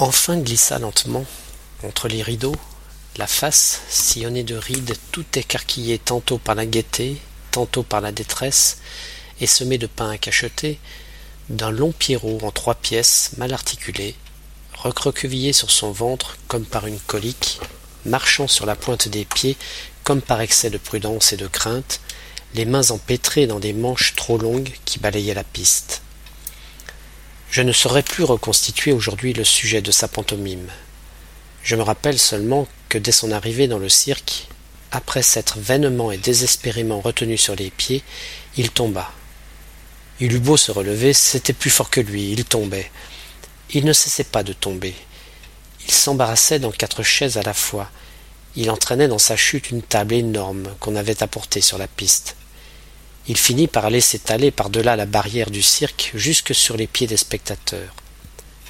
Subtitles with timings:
[0.00, 1.24] Enfin glissa lentement,
[1.82, 2.54] entre les rideaux,
[3.16, 7.16] la face, sillonnée de rides, tout écarquillée tantôt par la gaieté,
[7.50, 8.78] tantôt par la détresse,
[9.40, 10.78] et semée de pain à cacheter,
[11.48, 14.14] d'un long pierrot en trois pièces, mal articulé,
[14.76, 17.58] recroquevillé sur son ventre comme par une colique,
[18.06, 19.56] marchant sur la pointe des pieds
[20.04, 22.00] comme par excès de prudence et de crainte,
[22.54, 26.02] les mains empêtrées dans des manches trop longues qui balayaient la piste.
[27.50, 30.68] Je ne saurais plus reconstituer aujourd'hui le sujet de sa pantomime.
[31.62, 34.48] Je me rappelle seulement que dès son arrivée dans le cirque,
[34.90, 38.02] après s'être vainement et désespérément retenu sur les pieds,
[38.58, 39.10] il tomba.
[40.20, 42.90] Il eut beau se relever, c'était plus fort que lui, il tombait.
[43.70, 44.94] Il ne cessait pas de tomber.
[45.86, 47.90] Il s'embarrassait dans quatre chaises à la fois.
[48.56, 52.36] Il entraînait dans sa chute une table énorme qu'on avait apportée sur la piste.
[53.28, 57.18] Il finit par aller s'étaler par-delà la barrière du cirque jusque sur les pieds des
[57.18, 57.94] spectateurs.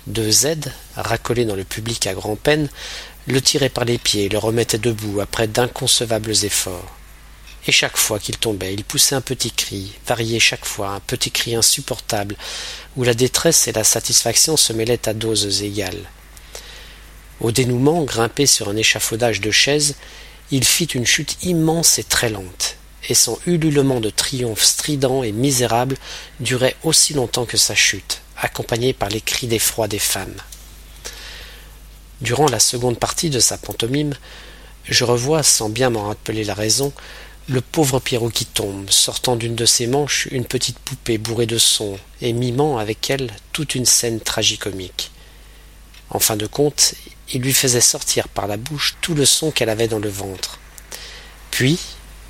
[0.08, 2.68] Deux aides, racolés dans le public à grand-peine,
[3.26, 6.96] le tiraient par les pieds et le remettaient debout après d'inconcevables efforts.
[7.66, 11.30] Et chaque fois qu'il tombait, il poussait un petit cri, varié chaque fois, un petit
[11.30, 12.36] cri insupportable,
[12.96, 16.08] où la détresse et la satisfaction se mêlaient à doses égales.
[17.40, 19.94] Au dénouement, grimpé sur un échafaudage de chaises,
[20.50, 22.67] il fit une chute immense et très lente,
[23.08, 25.96] et son ululement de triomphe strident et misérable
[26.40, 30.36] durait aussi longtemps que sa chute, accompagné par les cris d'effroi des femmes.
[32.20, 34.14] Durant la seconde partie de sa pantomime,
[34.84, 36.92] je revois, sans bien m'en rappeler la raison,
[37.48, 41.58] le pauvre Pierrot qui tombe, sortant d'une de ses manches une petite poupée bourrée de
[41.58, 45.10] sons, et mimant avec elle toute une scène tragicomique.
[46.10, 46.94] En fin de compte,
[47.32, 50.58] il lui faisait sortir par la bouche tout le son qu'elle avait dans le ventre.
[51.50, 51.78] Puis,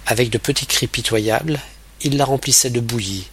[0.08, 1.60] avec de petits cris pitoyables,
[2.00, 3.28] il la remplissait de bouillie,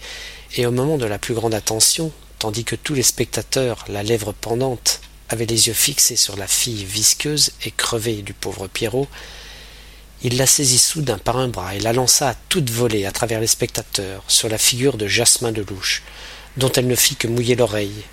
[0.58, 4.34] et au moment de la plus grande attention, tandis que tous les spectateurs, la lèvre
[4.34, 9.08] pendante, avaient les yeux fixés sur la fille visqueuse et crevée du pauvre Pierrot,
[10.22, 13.40] il la saisit soudain par un bras et la lança à toute volée à travers
[13.40, 16.04] les spectateurs sur la figure de Jasmin de Louche,
[16.58, 18.04] dont elle ne fit que mouiller l'oreille,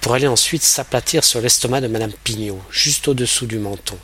[0.00, 3.98] pour aller ensuite s'aplatir sur l'estomac de madame Pignot, juste au-dessous du menton.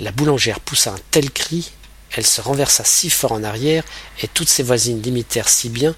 [0.00, 1.70] La boulangère poussa un tel cri,
[2.14, 3.84] elle se renversa si fort en arrière,
[4.22, 5.94] et toutes ses voisines l'imitèrent si bien,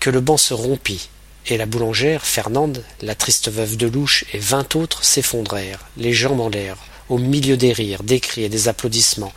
[0.00, 1.08] que le banc se rompit,
[1.46, 6.40] et la boulangère, Fernande, la triste veuve de Louche et vingt autres s'effondrèrent, les jambes
[6.40, 6.76] en l'air,
[7.08, 9.32] au milieu des rires, des cris et des applaudissements,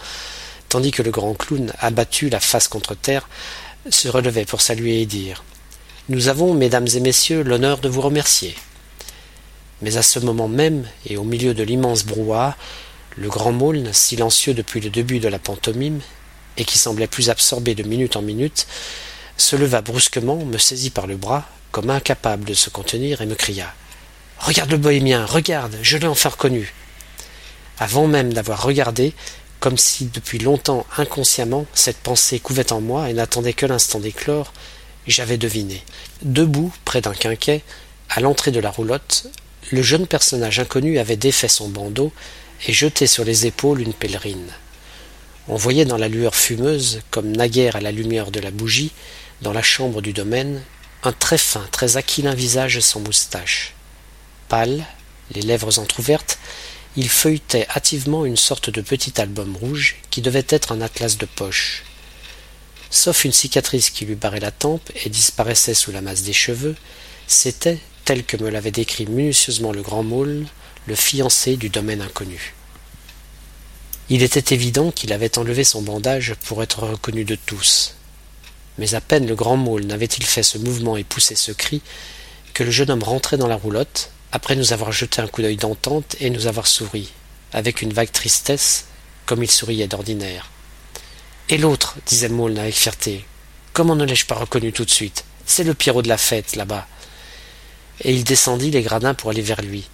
[0.69, 3.27] tandis que le grand clown, abattu la face contre terre,
[3.89, 5.43] se relevait pour saluer et dire
[6.09, 8.55] Nous avons, mesdames et messieurs, l'honneur de vous remercier.
[9.81, 12.55] Mais à ce moment même, et au milieu de l'immense brouhaha,
[13.17, 16.01] le grand Maulne, silencieux depuis le début de la pantomime,
[16.57, 18.67] et qui semblait plus absorbé de minute en minute,
[19.37, 23.35] se leva brusquement, me saisit par le bras, comme incapable de se contenir, et me
[23.35, 23.73] cria
[24.39, 26.73] Regarde le bohémien, regarde, je l'ai enfin reconnu.
[27.79, 29.13] Avant même d'avoir regardé,
[29.59, 34.53] comme si depuis longtemps inconsciemment cette pensée couvait en moi et n'attendait que l'instant d'éclore,
[35.07, 35.83] j'avais deviné.
[36.21, 37.63] Debout, près d'un quinquet,
[38.09, 39.27] à l'entrée de la roulotte,
[39.71, 42.11] le jeune personnage inconnu avait défait son bandeau
[42.67, 44.51] et jeté sur les épaules une pèlerine.
[45.47, 48.91] On voyait dans la lueur fumeuse, comme naguère à la lumière de la bougie,
[49.41, 50.63] dans la chambre du domaine,
[51.03, 53.73] un très fin, très aquilin visage sans moustache.
[54.49, 54.83] Pâle,
[55.33, 56.39] les lèvres entr'ouvertes,
[56.97, 61.25] il feuilletait hâtivement une sorte de petit album rouge qui devait être un atlas de
[61.25, 61.83] poche.
[62.89, 66.75] Sauf une cicatrice qui lui barrait la tempe et disparaissait sous la masse des cheveux,
[67.27, 70.45] c'était, tel que me l'avait décrit minutieusement le grand môle,
[70.85, 72.53] le fiancé du domaine inconnu.
[74.09, 77.95] Il était évident qu'il avait enlevé son bandage pour être reconnu de tous.
[78.77, 81.81] Mais à peine le grand môle n'avait-il fait ce mouvement et poussé ce cri
[82.53, 85.57] que le jeune homme rentrait dans la roulotte, après nous avoir jeté un coup d'œil
[85.57, 87.11] d'entente et nous avoir souri,
[87.51, 88.85] avec une vague tristesse,
[89.25, 90.51] comme il souriait d'ordinaire.
[91.49, 93.25] Et l'autre, disait môle avec fierté,
[93.73, 95.25] comment ne l'ai-je pas reconnu tout de suite?
[95.45, 96.87] C'est le Pierrot de la fête, là-bas.
[98.03, 99.87] Et il descendit les gradins pour aller vers lui.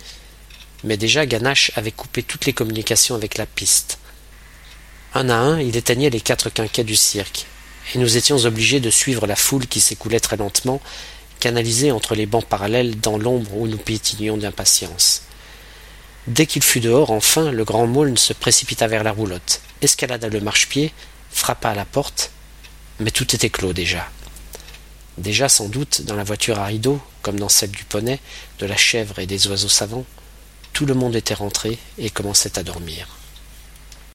[0.83, 3.99] Mais déjà Ganache avait coupé toutes les communications avec la piste.
[5.13, 7.45] Un à un, il éteignait les quatre quinquets du cirque,
[7.93, 10.81] et nous étions obligés de suivre la foule qui s'écoulait très lentement
[11.41, 15.23] canalisé entre les bancs parallèles dans l'ombre où nous pétinions d'impatience.
[16.27, 20.39] Dès qu'il fut dehors, enfin, le grand môle se précipita vers la roulotte, escalada le
[20.39, 20.93] marchepied,
[21.31, 22.29] frappa à la porte,
[22.99, 24.07] mais tout était clos déjà.
[25.17, 28.19] Déjà, sans doute, dans la voiture à rideaux, comme dans celle du poney,
[28.59, 30.05] de la chèvre et des oiseaux savants,
[30.73, 33.20] tout le monde était rentré et commençait à dormir.